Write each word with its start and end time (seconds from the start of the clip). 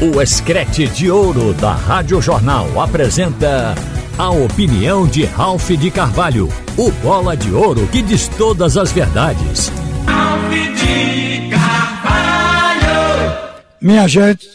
O 0.00 0.22
Escrete 0.22 0.86
de 0.86 1.10
Ouro 1.10 1.52
da 1.52 1.72
Rádio 1.72 2.22
Jornal 2.22 2.80
apresenta 2.80 3.74
a 4.16 4.30
opinião 4.30 5.08
de 5.08 5.24
Ralph 5.24 5.70
de 5.70 5.90
Carvalho, 5.90 6.48
o 6.76 6.92
bola 7.02 7.36
de 7.36 7.50
ouro 7.50 7.84
que 7.88 8.00
diz 8.00 8.28
todas 8.28 8.76
as 8.76 8.92
verdades. 8.92 9.72
Ralph 10.06 10.52
de 10.52 11.50
Carvalho! 11.50 12.84
Minha 13.82 14.06
gente, 14.06 14.46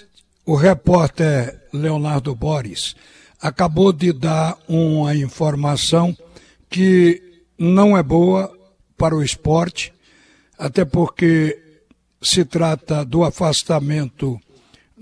o 0.45 0.55
repórter 0.55 1.59
Leonardo 1.73 2.33
Boris 2.33 2.95
acabou 3.41 3.91
de 3.91 4.13
dar 4.13 4.57
uma 4.65 5.13
informação 5.13 6.15
que 6.69 7.21
não 7.59 7.97
é 7.97 8.01
boa 8.01 8.49
para 8.97 9.13
o 9.13 9.21
esporte, 9.21 9.91
até 10.57 10.85
porque 10.85 11.61
se 12.21 12.45
trata 12.45 13.03
do 13.03 13.25
afastamento 13.25 14.39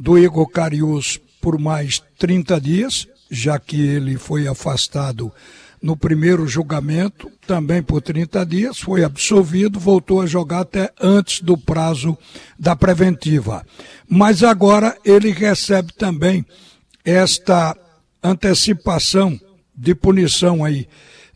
do 0.02 0.18
Igor 0.18 0.47
Carius 0.47 1.21
por 1.39 1.60
mais 1.60 2.01
30 2.18 2.59
dias, 2.59 3.07
já 3.29 3.59
que 3.59 3.79
ele 3.79 4.18
foi 4.18 4.47
afastado 4.47 5.32
no 5.79 5.96
primeiro 5.96 6.47
julgamento, 6.47 7.32
também 7.46 7.83
por 7.83 8.01
30 8.01 8.43
dias, 8.45 8.79
foi 8.79 9.04
absolvido, 9.04 9.79
voltou 9.79 10.19
a 10.21 10.25
jogar 10.25 10.61
até 10.61 10.92
antes 11.00 11.42
do 11.42 11.56
prazo 11.56 12.18
da 12.57 12.75
preventiva. 12.75 13.64
Mas 14.09 14.43
agora 14.43 14.97
ele 15.06 15.29
recebe 15.32 15.93
também 15.93 16.43
esta 17.06 17.78
antecipação 18.23 19.39
de 19.75 19.93
punição 19.93 20.65
aí. 20.65 20.87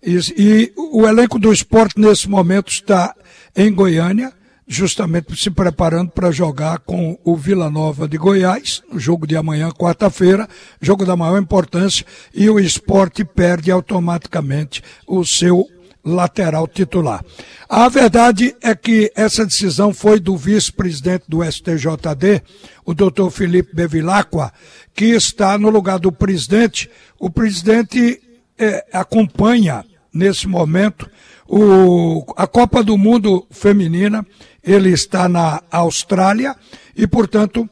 E, 0.04 0.18
e 0.38 0.74
o 0.76 1.08
elenco 1.08 1.38
do 1.38 1.54
esporte 1.54 2.00
nesse 2.00 2.28
momento 2.28 2.70
está 2.70 3.16
em 3.56 3.72
Goiânia, 3.72 4.34
justamente 4.68 5.36
se 5.36 5.52
preparando 5.52 6.10
para 6.10 6.32
jogar 6.32 6.80
com 6.80 7.18
o 7.24 7.36
Vila 7.36 7.70
Nova 7.70 8.08
de 8.08 8.18
Goiás, 8.18 8.82
no 8.92 9.00
jogo 9.00 9.28
de 9.28 9.36
amanhã, 9.36 9.70
quarta-feira, 9.70 10.48
jogo 10.82 11.06
da 11.06 11.16
maior 11.16 11.40
importância, 11.40 12.06
e 12.34 12.50
o 12.50 12.60
esporte 12.60 13.24
perde 13.24 13.70
automaticamente 13.70 14.82
o 15.08 15.24
seu 15.24 15.68
lateral 16.04 16.68
titular. 16.68 17.24
A 17.68 17.90
verdade 17.90 18.56
é 18.62 18.76
que 18.76 19.12
essa 19.16 19.46
decisão 19.46 19.94
foi 19.94 20.20
do 20.20 20.38
vice-presidente 20.38 21.26
do 21.28 21.44
STJD, 21.44 22.44
o 22.86 22.94
doutor 22.94 23.32
Felipe 23.32 23.76
Bevilacqua, 23.76 24.54
que 24.94 25.06
está 25.06 25.58
no 25.58 25.70
lugar 25.70 25.98
do 25.98 26.12
presidente. 26.12 26.90
O 27.20 27.30
presidente 27.30 28.22
é, 28.58 28.86
acompanha, 28.94 29.84
nesse 30.14 30.48
momento, 30.48 31.10
o, 31.48 32.24
a 32.38 32.48
Copa 32.48 32.84
do 32.84 32.98
Mundo 32.98 33.46
Feminina 33.50 34.26
ele 34.66 34.90
está 34.90 35.30
na 35.30 35.62
Austrália 35.72 36.56
e, 36.96 37.06
portanto, 37.06 37.70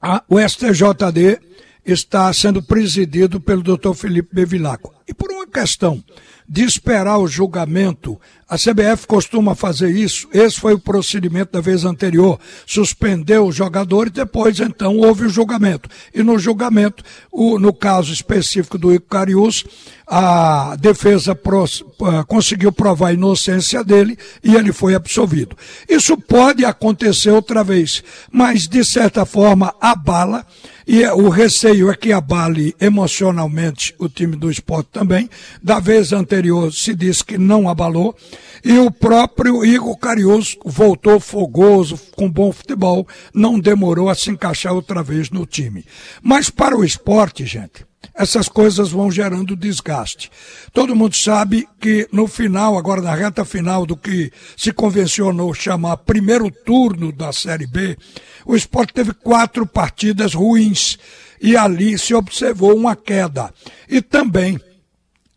a, 0.00 0.22
o 0.28 0.38
STJD 0.38 1.40
está 1.84 2.32
sendo 2.32 2.62
presidido 2.62 3.40
pelo 3.40 3.62
Dr. 3.62 3.94
Felipe 3.94 4.34
Bevilacqua. 4.34 4.92
E 5.08 5.14
por 5.14 5.30
uma 5.30 5.46
questão 5.46 6.02
de 6.48 6.64
esperar 6.64 7.18
o 7.18 7.26
julgamento. 7.26 8.20
A 8.48 8.56
CBF 8.56 9.08
costuma 9.08 9.56
fazer 9.56 9.90
isso. 9.90 10.28
Esse 10.32 10.60
foi 10.60 10.72
o 10.72 10.78
procedimento 10.78 11.52
da 11.52 11.60
vez 11.60 11.84
anterior. 11.84 12.38
Suspendeu 12.64 13.46
o 13.46 13.52
jogador 13.52 14.06
e 14.06 14.10
depois, 14.10 14.60
então, 14.60 14.98
houve 14.98 15.26
o 15.26 15.28
julgamento. 15.28 15.88
E 16.14 16.22
no 16.22 16.38
julgamento, 16.38 17.02
o, 17.32 17.58
no 17.58 17.72
caso 17.72 18.12
específico 18.12 18.78
do 18.78 18.94
Icarius, 18.94 19.64
a 20.06 20.76
defesa 20.78 21.32
uh, 21.32 22.26
conseguiu 22.28 22.70
provar 22.70 23.08
a 23.08 23.12
inocência 23.12 23.82
dele 23.82 24.16
e 24.44 24.54
ele 24.54 24.72
foi 24.72 24.94
absolvido. 24.94 25.56
Isso 25.88 26.16
pode 26.16 26.64
acontecer 26.64 27.30
outra 27.30 27.64
vez, 27.64 28.04
mas 28.30 28.68
de 28.68 28.84
certa 28.84 29.26
forma 29.26 29.74
abala 29.80 30.46
e 30.86 31.04
o 31.08 31.28
receio 31.28 31.90
é 31.90 31.96
que 31.96 32.12
abale 32.12 32.72
emocionalmente 32.80 33.92
o 33.98 34.08
time 34.08 34.36
do 34.36 34.48
esporte 34.48 34.88
também. 34.92 35.28
Da 35.60 35.80
vez 35.80 36.12
anterior 36.12 36.72
se 36.72 36.94
disse 36.94 37.24
que 37.24 37.36
não 37.36 37.68
abalou. 37.68 38.16
E 38.64 38.78
o 38.78 38.90
próprio 38.90 39.64
Igor 39.64 39.96
Carioso 39.96 40.56
voltou 40.64 41.20
fogoso, 41.20 41.98
com 42.16 42.30
bom 42.30 42.52
futebol, 42.52 43.06
não 43.32 43.58
demorou 43.58 44.08
a 44.08 44.14
se 44.14 44.30
encaixar 44.30 44.72
outra 44.72 45.02
vez 45.02 45.30
no 45.30 45.46
time. 45.46 45.84
Mas 46.22 46.50
para 46.50 46.76
o 46.76 46.84
esporte, 46.84 47.44
gente, 47.46 47.86
essas 48.14 48.48
coisas 48.48 48.90
vão 48.90 49.10
gerando 49.10 49.54
desgaste. 49.54 50.30
Todo 50.72 50.96
mundo 50.96 51.14
sabe 51.14 51.68
que 51.80 52.08
no 52.10 52.26
final, 52.26 52.78
agora 52.78 53.02
na 53.02 53.14
reta 53.14 53.44
final 53.44 53.84
do 53.84 53.96
que 53.96 54.32
se 54.56 54.72
convencionou 54.72 55.52
chamar 55.52 55.98
primeiro 55.98 56.50
turno 56.50 57.12
da 57.12 57.32
Série 57.32 57.66
B, 57.66 57.96
o 58.44 58.56
esporte 58.56 58.94
teve 58.94 59.12
quatro 59.12 59.66
partidas 59.66 60.34
ruins 60.34 60.98
e 61.40 61.56
ali 61.56 61.98
se 61.98 62.14
observou 62.14 62.74
uma 62.74 62.96
queda. 62.96 63.52
E 63.88 64.00
também 64.00 64.58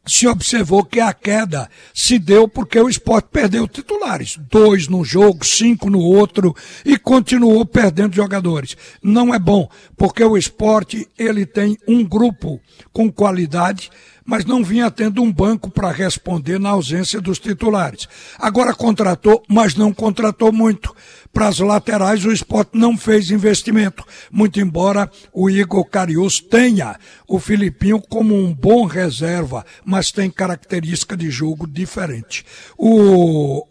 se 0.09 0.27
observou 0.27 0.83
que 0.83 0.99
a 0.99 1.13
queda 1.13 1.69
se 1.93 2.17
deu 2.17 2.47
porque 2.47 2.79
o 2.79 2.89
esporte 2.89 3.29
perdeu 3.31 3.67
titulares. 3.67 4.37
Dois 4.49 4.87
num 4.87 5.03
jogo, 5.03 5.45
cinco 5.45 5.89
no 5.89 5.99
outro 5.99 6.55
e 6.83 6.97
continuou 6.97 7.65
perdendo 7.65 8.15
jogadores. 8.15 8.75
Não 9.03 9.33
é 9.33 9.39
bom, 9.39 9.69
porque 9.95 10.23
o 10.23 10.37
esporte 10.37 11.07
ele 11.17 11.45
tem 11.45 11.77
um 11.87 12.03
grupo 12.03 12.59
com 12.91 13.11
qualidade 13.11 13.91
mas 14.29 14.45
não 14.45 14.63
vinha 14.63 14.91
tendo 14.91 15.23
um 15.23 15.33
banco 15.33 15.71
para 15.71 15.91
responder 15.91 16.59
na 16.59 16.69
ausência 16.69 17.19
dos 17.19 17.39
titulares. 17.39 18.07
Agora 18.37 18.75
contratou, 18.75 19.43
mas 19.49 19.73
não 19.73 19.91
contratou 19.91 20.51
muito. 20.51 20.95
Para 21.33 21.47
as 21.47 21.57
laterais, 21.57 22.23
o 22.23 22.31
esporte 22.31 22.77
não 22.77 22.95
fez 22.95 23.31
investimento, 23.31 24.05
muito 24.31 24.59
embora 24.59 25.09
o 25.33 25.49
Igor 25.49 25.83
Carius 25.85 26.39
tenha 26.39 26.95
o 27.27 27.39
Filipinho 27.39 27.99
como 27.99 28.35
um 28.35 28.53
bom 28.53 28.85
reserva, 28.85 29.65
mas 29.83 30.11
tem 30.11 30.29
característica 30.29 31.17
de 31.17 31.31
jogo 31.31 31.65
diferente. 31.65 32.45
O 32.77 33.65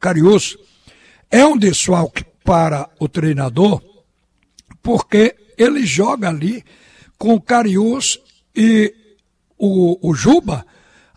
Carius 0.00 0.58
é 1.30 1.46
um 1.46 1.56
desfalque 1.56 2.24
para 2.44 2.90
o 2.98 3.06
treinador, 3.06 3.80
porque 4.82 5.36
ele 5.56 5.86
joga 5.86 6.30
ali 6.30 6.64
com 7.16 7.34
o 7.34 7.40
Carius 7.40 8.18
e 8.56 8.92
o, 9.60 9.98
o 10.00 10.14
Juba, 10.14 10.64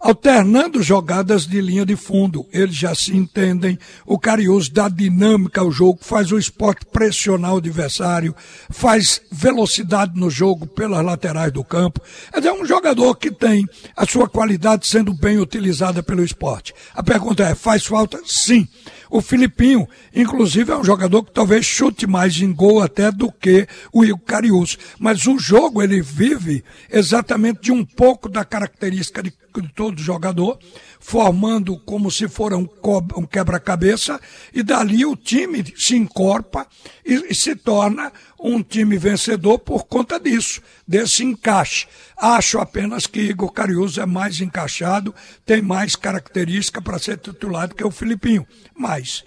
alternando 0.03 0.83
jogadas 0.83 1.47
de 1.47 1.61
linha 1.61 1.85
de 1.85 1.95
fundo. 1.95 2.45
Eles 2.51 2.75
já 2.75 2.93
se 2.93 3.15
entendem. 3.15 3.79
O 4.05 4.19
Carius 4.19 4.67
dá 4.67 4.89
dinâmica 4.89 5.61
ao 5.61 5.71
jogo, 5.71 5.99
faz 6.01 6.29
o 6.33 6.37
esporte 6.37 6.85
pressionar 6.85 7.53
o 7.53 7.57
adversário, 7.57 8.35
faz 8.69 9.21
velocidade 9.31 10.19
no 10.19 10.29
jogo 10.29 10.67
pelas 10.67 11.05
laterais 11.05 11.53
do 11.53 11.63
campo. 11.63 12.01
É 12.33 12.51
um 12.51 12.65
jogador 12.65 13.15
que 13.15 13.31
tem 13.31 13.65
a 13.95 14.05
sua 14.05 14.27
qualidade 14.27 14.85
sendo 14.85 15.13
bem 15.13 15.39
utilizada 15.39 16.03
pelo 16.03 16.23
esporte. 16.23 16.73
A 16.93 17.01
pergunta 17.01 17.43
é, 17.43 17.55
faz 17.55 17.85
falta? 17.85 18.19
Sim. 18.25 18.67
O 19.13 19.21
Filipinho, 19.21 19.87
inclusive, 20.11 20.71
é 20.71 20.75
um 20.75 20.83
jogador 20.83 21.23
que 21.23 21.31
talvez 21.31 21.63
chute 21.63 22.07
mais 22.07 22.35
em 22.41 22.51
gol 22.51 22.81
até 22.81 23.11
do 23.11 23.31
que 23.31 23.67
o 23.91 24.03
Igor 24.03 24.17
Carius. 24.25 24.75
Mas 24.97 25.27
o 25.27 25.37
jogo, 25.37 25.83
ele 25.83 26.01
vive 26.01 26.63
exatamente 26.91 27.61
de 27.61 27.71
um 27.71 27.85
pouco 27.85 28.27
da 28.27 28.43
característica 28.43 29.21
de, 29.21 29.29
de 29.29 29.67
todo 29.75 30.01
jogador, 30.01 30.57
formando 30.99 31.77
como 31.77 32.09
se 32.09 32.27
for 32.27 32.55
um, 32.55 32.67
um 33.15 33.23
quebra-cabeça, 33.23 34.19
e 34.51 34.63
dali 34.63 35.05
o 35.05 35.15
time 35.15 35.63
se 35.77 35.95
encorpa 35.95 36.65
e, 37.05 37.27
e 37.29 37.35
se 37.35 37.55
torna 37.55 38.11
um 38.43 38.61
time 38.61 38.97
vencedor 38.97 39.57
por 39.57 39.85
conta 39.85 40.19
disso, 40.19 40.61
desse 40.85 41.23
encaixe. 41.23 41.87
Acho 42.17 42.59
apenas 42.59 43.07
que 43.07 43.21
Igor 43.21 43.51
Cariuso 43.53 44.01
é 44.01 44.05
mais 44.05 44.41
encaixado, 44.41 45.15
tem 45.45 45.61
mais 45.61 45.95
característica 45.95 46.81
para 46.81 46.99
ser 46.99 47.17
titular 47.17 47.69
do 47.69 47.75
que 47.75 47.85
o 47.85 47.89
Filipinho. 47.89 48.45
Mas 48.75 49.23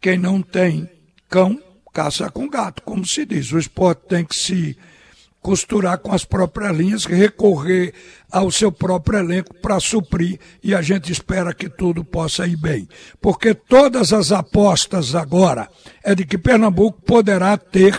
quem 0.00 0.16
não 0.16 0.40
tem 0.40 0.88
cão, 1.28 1.62
caça 1.92 2.30
com 2.30 2.48
gato, 2.48 2.82
como 2.82 3.06
se 3.06 3.26
diz. 3.26 3.52
O 3.52 3.58
esporte 3.58 4.08
tem 4.08 4.24
que 4.24 4.34
se 4.34 4.78
costurar 5.40 5.98
com 5.98 6.12
as 6.12 6.24
próprias 6.24 6.76
linhas, 6.76 7.04
recorrer 7.04 7.94
ao 8.30 8.50
seu 8.50 8.70
próprio 8.70 9.18
elenco 9.18 9.54
para 9.60 9.80
suprir 9.80 10.38
e 10.62 10.74
a 10.74 10.82
gente 10.82 11.10
espera 11.10 11.54
que 11.54 11.68
tudo 11.68 12.04
possa 12.04 12.46
ir 12.46 12.56
bem. 12.56 12.88
Porque 13.20 13.54
todas 13.54 14.12
as 14.12 14.32
apostas 14.32 15.14
agora 15.14 15.68
é 16.04 16.14
de 16.14 16.24
que 16.24 16.36
Pernambuco 16.36 17.00
poderá 17.02 17.56
ter 17.56 17.98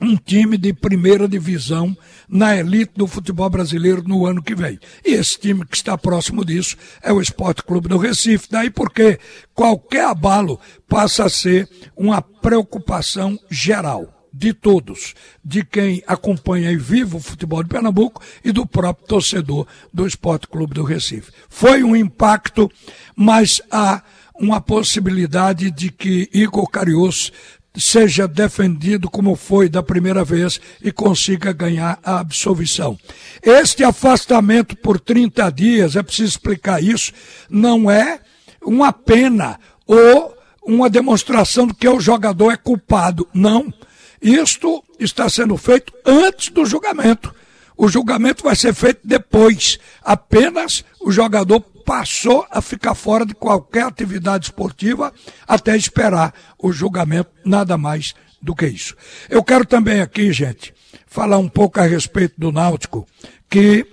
um 0.00 0.16
time 0.16 0.56
de 0.56 0.72
primeira 0.72 1.28
divisão 1.28 1.94
na 2.28 2.56
elite 2.56 2.92
do 2.96 3.06
futebol 3.06 3.50
brasileiro 3.50 4.02
no 4.02 4.24
ano 4.24 4.42
que 4.42 4.54
vem. 4.54 4.78
E 5.04 5.12
esse 5.12 5.38
time 5.38 5.64
que 5.66 5.76
está 5.76 5.96
próximo 5.98 6.44
disso 6.44 6.76
é 7.02 7.12
o 7.12 7.20
Esporte 7.20 7.62
Clube 7.62 7.88
do 7.88 7.98
Recife. 7.98 8.48
Daí 8.50 8.70
porque 8.70 9.18
qualquer 9.54 10.06
abalo 10.06 10.58
passa 10.88 11.24
a 11.24 11.30
ser 11.30 11.68
uma 11.94 12.22
preocupação 12.22 13.38
geral 13.50 14.19
de 14.32 14.52
todos, 14.52 15.14
de 15.44 15.64
quem 15.64 16.02
acompanha 16.06 16.70
e 16.70 16.76
vive 16.76 17.16
o 17.16 17.20
futebol 17.20 17.62
de 17.62 17.68
Pernambuco 17.68 18.22
e 18.44 18.52
do 18.52 18.66
próprio 18.66 19.06
torcedor 19.06 19.66
do 19.92 20.06
Esporte 20.06 20.46
Clube 20.46 20.74
do 20.74 20.84
Recife. 20.84 21.32
Foi 21.48 21.82
um 21.82 21.94
impacto, 21.96 22.70
mas 23.16 23.60
há 23.70 24.02
uma 24.34 24.60
possibilidade 24.60 25.70
de 25.70 25.90
que 25.90 26.28
Igor 26.32 26.68
Carius 26.68 27.32
seja 27.76 28.26
defendido 28.26 29.08
como 29.08 29.36
foi 29.36 29.68
da 29.68 29.82
primeira 29.82 30.24
vez 30.24 30.60
e 30.82 30.90
consiga 30.90 31.52
ganhar 31.52 31.98
a 32.02 32.18
absolvição. 32.18 32.98
Este 33.42 33.84
afastamento 33.84 34.76
por 34.76 34.98
30 34.98 35.50
dias, 35.50 35.96
é 35.96 36.02
preciso 36.02 36.30
explicar 36.30 36.82
isso, 36.82 37.12
não 37.48 37.90
é 37.90 38.20
uma 38.62 38.92
pena 38.92 39.58
ou 39.86 40.36
uma 40.62 40.90
demonstração 40.90 41.66
de 41.66 41.74
que 41.74 41.88
o 41.88 42.00
jogador 42.00 42.52
é 42.52 42.56
culpado. 42.56 43.26
Não. 43.32 43.72
Isto 44.20 44.84
está 44.98 45.28
sendo 45.28 45.56
feito 45.56 45.92
antes 46.04 46.50
do 46.50 46.66
julgamento. 46.66 47.34
O 47.76 47.88
julgamento 47.88 48.44
vai 48.44 48.54
ser 48.54 48.74
feito 48.74 49.00
depois. 49.02 49.78
Apenas 50.02 50.84
o 51.00 51.10
jogador 51.10 51.60
passou 51.60 52.46
a 52.50 52.60
ficar 52.60 52.94
fora 52.94 53.24
de 53.24 53.34
qualquer 53.34 53.84
atividade 53.84 54.46
esportiva 54.46 55.12
até 55.48 55.76
esperar 55.76 56.34
o 56.58 56.70
julgamento, 56.72 57.30
nada 57.44 57.78
mais 57.78 58.14
do 58.40 58.54
que 58.54 58.66
isso. 58.66 58.94
Eu 59.28 59.42
quero 59.42 59.64
também 59.64 60.00
aqui, 60.00 60.32
gente, 60.32 60.74
falar 61.06 61.38
um 61.38 61.48
pouco 61.48 61.80
a 61.80 61.84
respeito 61.84 62.34
do 62.38 62.52
Náutico, 62.52 63.06
que 63.48 63.86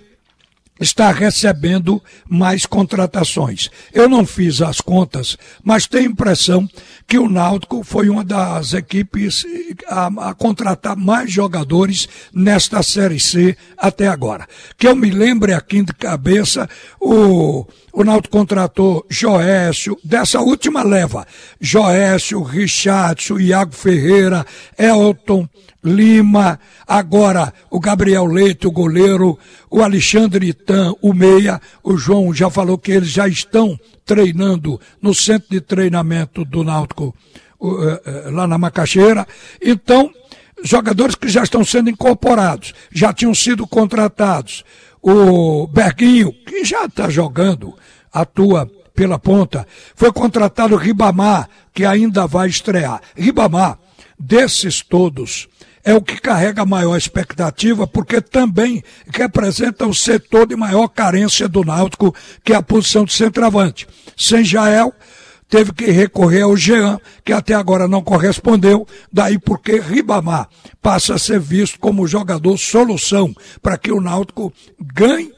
está 0.80 1.10
recebendo 1.10 2.02
mais 2.28 2.66
contratações. 2.66 3.70
Eu 3.92 4.08
não 4.08 4.24
fiz 4.24 4.60
as 4.62 4.80
contas, 4.80 5.36
mas 5.62 5.86
tenho 5.86 6.10
impressão 6.10 6.68
que 7.06 7.18
o 7.18 7.28
Náutico 7.28 7.82
foi 7.82 8.08
uma 8.08 8.24
das 8.24 8.74
equipes 8.74 9.44
a, 9.86 10.06
a, 10.30 10.34
contratar 10.34 10.96
mais 10.96 11.32
jogadores 11.32 12.08
nesta 12.32 12.82
Série 12.82 13.18
C 13.18 13.56
até 13.76 14.08
agora. 14.08 14.46
Que 14.76 14.86
eu 14.86 14.94
me 14.94 15.10
lembre 15.10 15.52
aqui 15.52 15.82
de 15.82 15.92
cabeça, 15.94 16.68
o, 17.00 17.66
o 17.92 18.04
Náutico 18.04 18.36
contratou 18.36 19.06
Joécio, 19.08 19.98
dessa 20.04 20.40
última 20.40 20.82
leva, 20.82 21.26
Joécio, 21.60 22.42
Richardson, 22.42 23.38
Iago 23.38 23.74
Ferreira, 23.74 24.46
Elton, 24.78 25.48
Lima, 25.82 26.58
agora 26.86 27.52
o 27.70 27.78
Gabriel 27.78 28.26
Leite, 28.26 28.66
o 28.66 28.72
goleiro, 28.72 29.38
o 29.70 29.80
Alexandre 29.80 30.48
Itan, 30.48 30.92
o 31.00 31.14
meia, 31.14 31.60
o 31.84 31.96
João 31.96 32.34
já 32.34 32.50
falou 32.50 32.76
que 32.76 32.90
eles 32.90 33.10
já 33.10 33.28
estão 33.28 33.78
treinando 34.04 34.80
no 35.00 35.14
centro 35.14 35.48
de 35.50 35.60
treinamento 35.60 36.44
do 36.44 36.64
Náutico 36.64 37.14
eh, 37.62 38.02
eh, 38.06 38.30
lá 38.30 38.46
na 38.46 38.58
Macaxeira. 38.58 39.26
Então, 39.62 40.10
jogadores 40.64 41.14
que 41.14 41.28
já 41.28 41.42
estão 41.42 41.64
sendo 41.64 41.90
incorporados, 41.90 42.74
já 42.90 43.12
tinham 43.12 43.34
sido 43.34 43.66
contratados. 43.66 44.64
O 45.00 45.66
Berguinho, 45.68 46.32
que 46.44 46.64
já 46.64 46.86
está 46.86 47.08
jogando, 47.08 47.74
atua 48.12 48.68
pela 48.94 49.18
ponta, 49.18 49.66
foi 49.94 50.12
contratado 50.12 50.74
o 50.74 50.78
Ribamar, 50.78 51.48
que 51.72 51.84
ainda 51.84 52.26
vai 52.26 52.48
estrear. 52.48 53.00
Ribamar, 53.16 53.78
desses 54.18 54.82
todos, 54.82 55.48
é 55.88 55.94
o 55.94 56.02
que 56.02 56.20
carrega 56.20 56.66
maior 56.66 56.98
expectativa, 56.98 57.86
porque 57.86 58.20
também 58.20 58.84
representa 59.10 59.86
o 59.86 59.94
setor 59.94 60.46
de 60.46 60.54
maior 60.54 60.86
carência 60.86 61.48
do 61.48 61.64
Náutico, 61.64 62.14
que 62.44 62.52
é 62.52 62.56
a 62.56 62.62
posição 62.62 63.06
de 63.06 63.14
centroavante. 63.14 63.88
Sem 64.14 64.44
Jael, 64.44 64.92
teve 65.48 65.72
que 65.72 65.86
recorrer 65.86 66.42
ao 66.42 66.54
Jean, 66.54 67.00
que 67.24 67.32
até 67.32 67.54
agora 67.54 67.88
não 67.88 68.02
correspondeu, 68.02 68.86
daí 69.10 69.38
porque 69.38 69.80
Ribamar 69.80 70.50
passa 70.82 71.14
a 71.14 71.18
ser 71.18 71.40
visto 71.40 71.80
como 71.80 72.06
jogador 72.06 72.58
solução 72.58 73.34
para 73.62 73.78
que 73.78 73.90
o 73.90 73.98
Náutico 73.98 74.52
ganhe 74.94 75.32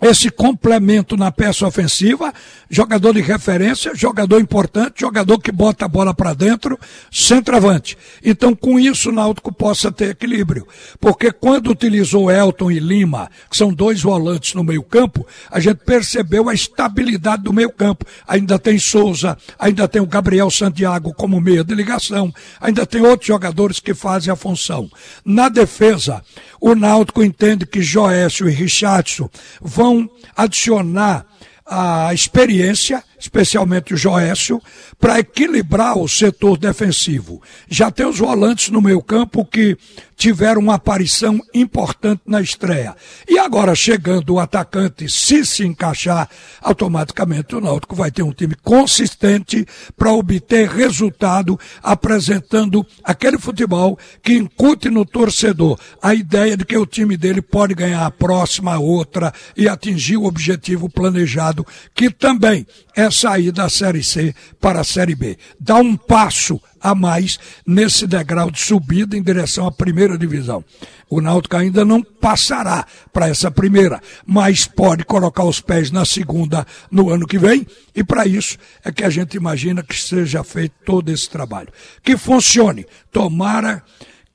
esse 0.00 0.30
complemento 0.30 1.16
na 1.16 1.32
peça 1.32 1.66
ofensiva, 1.66 2.32
jogador 2.70 3.14
de 3.14 3.20
referência, 3.20 3.94
jogador 3.94 4.40
importante, 4.40 5.00
jogador 5.00 5.38
que 5.40 5.50
bota 5.50 5.86
a 5.86 5.88
bola 5.88 6.14
para 6.14 6.34
dentro, 6.34 6.78
centroavante. 7.10 7.98
Então, 8.24 8.54
com 8.54 8.78
isso, 8.78 9.10
o 9.10 9.12
Náutico 9.12 9.52
possa 9.52 9.90
ter 9.90 10.10
equilíbrio. 10.10 10.66
Porque 11.00 11.32
quando 11.32 11.70
utilizou 11.70 12.30
Elton 12.30 12.70
e 12.70 12.78
Lima, 12.78 13.28
que 13.50 13.56
são 13.56 13.72
dois 13.72 14.00
volantes 14.00 14.54
no 14.54 14.62
meio-campo, 14.62 15.26
a 15.50 15.58
gente 15.58 15.78
percebeu 15.78 16.48
a 16.48 16.54
estabilidade 16.54 17.42
do 17.42 17.52
meio-campo. 17.52 18.04
Ainda 18.26 18.58
tem 18.58 18.78
Souza, 18.78 19.36
ainda 19.58 19.88
tem 19.88 20.00
o 20.00 20.06
Gabriel 20.06 20.50
Santiago 20.50 21.12
como 21.12 21.40
meia 21.40 21.64
de 21.64 21.74
ligação, 21.74 22.32
ainda 22.60 22.86
tem 22.86 23.00
outros 23.00 23.26
jogadores 23.26 23.80
que 23.80 23.94
fazem 23.94 24.32
a 24.32 24.36
função. 24.36 24.88
Na 25.24 25.48
defesa, 25.48 26.22
o 26.60 26.74
Náutico 26.74 27.22
entende 27.22 27.66
que 27.66 27.82
Joécio 27.82 28.48
e 28.48 28.52
Richardson 28.52 29.28
vão 29.60 29.87
adicionar 30.36 31.26
a 31.66 32.12
experiência 32.14 33.02
especialmente 33.18 33.92
o 33.92 33.96
Joécio, 33.96 34.62
para 34.98 35.18
equilibrar 35.18 35.98
o 35.98 36.08
setor 36.08 36.56
defensivo. 36.56 37.42
Já 37.68 37.90
tem 37.90 38.06
os 38.06 38.18
volantes 38.18 38.70
no 38.70 38.80
meio 38.80 39.02
campo 39.02 39.44
que 39.44 39.76
tiveram 40.18 40.60
uma 40.60 40.74
aparição 40.74 41.40
importante 41.54 42.22
na 42.26 42.42
estreia. 42.42 42.96
E 43.26 43.38
agora, 43.38 43.72
chegando 43.76 44.34
o 44.34 44.40
atacante, 44.40 45.08
se 45.08 45.46
se 45.46 45.64
encaixar, 45.64 46.28
automaticamente 46.60 47.54
o 47.54 47.60
Náutico 47.60 47.94
vai 47.94 48.10
ter 48.10 48.24
um 48.24 48.32
time 48.32 48.56
consistente 48.56 49.64
para 49.96 50.12
obter 50.12 50.68
resultado, 50.68 51.58
apresentando 51.80 52.84
aquele 53.04 53.38
futebol 53.38 53.96
que 54.20 54.34
incute 54.34 54.90
no 54.90 55.06
torcedor 55.06 55.78
a 56.02 56.12
ideia 56.12 56.56
de 56.56 56.64
que 56.64 56.76
o 56.76 56.84
time 56.84 57.16
dele 57.16 57.40
pode 57.40 57.72
ganhar 57.74 58.04
a 58.04 58.10
próxima, 58.10 58.76
outra 58.76 59.32
e 59.56 59.68
atingir 59.68 60.16
o 60.16 60.24
objetivo 60.24 60.88
planejado, 60.88 61.64
que 61.94 62.10
também 62.10 62.66
é 62.96 63.08
sair 63.08 63.52
da 63.52 63.68
Série 63.68 64.02
C 64.02 64.34
para 64.60 64.80
a 64.80 64.84
Série 64.84 65.14
B. 65.14 65.38
Dá 65.60 65.76
um 65.76 65.96
passo 65.96 66.60
a 66.80 66.94
mais 66.94 67.38
nesse 67.66 68.06
degrau 68.06 68.50
de 68.50 68.60
subida 68.60 69.16
em 69.16 69.22
direção 69.22 69.66
à 69.66 69.72
primeira 69.72 70.16
divisão. 70.16 70.64
O 71.10 71.20
Náutico 71.20 71.56
ainda 71.56 71.84
não 71.84 72.02
passará 72.02 72.86
para 73.12 73.28
essa 73.28 73.50
primeira, 73.50 74.00
mas 74.26 74.66
pode 74.66 75.04
colocar 75.04 75.44
os 75.44 75.60
pés 75.60 75.90
na 75.90 76.04
segunda 76.04 76.66
no 76.90 77.10
ano 77.10 77.26
que 77.26 77.38
vem, 77.38 77.66
e 77.94 78.04
para 78.04 78.26
isso 78.26 78.58
é 78.84 78.92
que 78.92 79.04
a 79.04 79.10
gente 79.10 79.36
imagina 79.36 79.82
que 79.82 79.98
seja 79.98 80.44
feito 80.44 80.74
todo 80.84 81.10
esse 81.10 81.28
trabalho. 81.28 81.68
Que 82.02 82.16
funcione. 82.16 82.86
Tomara 83.10 83.82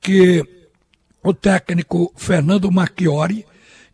que 0.00 0.44
o 1.22 1.32
técnico 1.32 2.12
Fernando 2.16 2.70
Marchiori, 2.70 3.46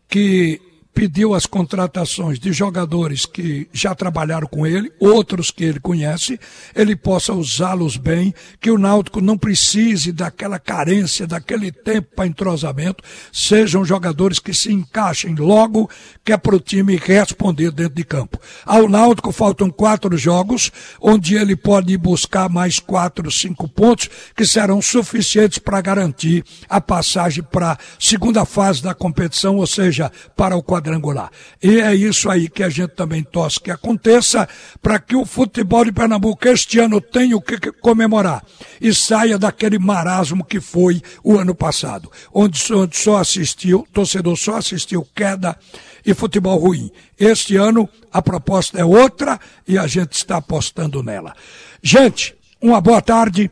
que 0.09 0.59
pediu 0.93 1.33
as 1.33 1.45
contratações 1.45 2.39
de 2.39 2.51
jogadores 2.51 3.25
que 3.25 3.67
já 3.71 3.95
trabalharam 3.95 4.47
com 4.47 4.67
ele, 4.67 4.91
outros 4.99 5.49
que 5.49 5.63
ele 5.63 5.79
conhece, 5.79 6.39
ele 6.75 6.95
possa 6.95 7.33
usá-los 7.33 7.97
bem, 7.97 8.33
que 8.59 8.69
o 8.69 8.77
Náutico 8.77 9.21
não 9.21 9.37
precise 9.37 10.11
daquela 10.11 10.59
carência, 10.59 11.25
daquele 11.25 11.71
tempo 11.71 12.09
para 12.15 12.27
entrosamento, 12.27 13.03
sejam 13.31 13.85
jogadores 13.85 14.39
que 14.39 14.53
se 14.53 14.71
encaixem 14.71 15.35
logo, 15.35 15.89
que 16.25 16.33
é 16.33 16.37
para 16.37 16.55
o 16.55 16.59
time 16.59 16.95
responder 16.97 17.71
dentro 17.71 17.95
de 17.95 18.03
campo. 18.03 18.39
Ao 18.65 18.87
Náutico 18.87 19.31
faltam 19.31 19.69
quatro 19.69 20.17
jogos, 20.17 20.71
onde 20.99 21.35
ele 21.35 21.55
pode 21.55 21.95
buscar 21.97 22.49
mais 22.49 22.79
quatro, 22.79 23.31
cinco 23.31 23.67
pontos, 23.67 24.09
que 24.35 24.45
serão 24.45 24.81
suficientes 24.81 25.59
para 25.59 25.81
garantir 25.81 26.43
a 26.69 26.81
passagem 26.81 27.43
para 27.43 27.71
a 27.73 27.77
segunda 27.99 28.45
fase 28.45 28.83
da 28.83 28.93
competição, 28.93 29.57
ou 29.57 29.67
seja, 29.67 30.11
para 30.35 30.55
o 30.55 30.63
quadrangular. 30.81 31.31
E 31.61 31.79
é 31.79 31.93
isso 31.93 32.29
aí 32.29 32.49
que 32.49 32.63
a 32.63 32.69
gente 32.69 32.95
também 32.95 33.23
torce 33.23 33.59
que 33.59 33.69
aconteça 33.69 34.49
para 34.81 34.99
que 34.99 35.15
o 35.15 35.25
futebol 35.25 35.85
de 35.85 35.91
Pernambuco 35.91 36.47
este 36.47 36.79
ano 36.79 36.99
tenha 36.99 37.37
o 37.37 37.41
que 37.41 37.71
comemorar 37.73 38.43
e 38.81 38.93
saia 38.93 39.37
daquele 39.37 39.77
marasmo 39.77 40.43
que 40.43 40.59
foi 40.59 41.01
o 41.23 41.37
ano 41.37 41.53
passado, 41.53 42.11
onde, 42.33 42.59
onde 42.73 42.97
só 42.97 43.17
assistiu, 43.17 43.87
torcedor 43.93 44.35
só 44.35 44.57
assistiu 44.57 45.07
queda 45.15 45.55
e 46.03 46.13
futebol 46.13 46.57
ruim. 46.57 46.91
Este 47.19 47.55
ano 47.55 47.87
a 48.11 48.21
proposta 48.21 48.79
é 48.79 48.83
outra 48.83 49.39
e 49.67 49.77
a 49.77 49.85
gente 49.85 50.13
está 50.13 50.37
apostando 50.37 51.03
nela. 51.03 51.35
Gente, 51.83 52.35
uma 52.59 52.81
boa 52.81 53.01
tarde. 53.01 53.51